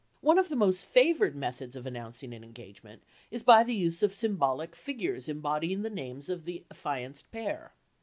[0.21, 4.15] One of the most favored methods of announcing an engagement is by the use of
[4.15, 7.75] symbolic figures embodying the names of the affianced pair.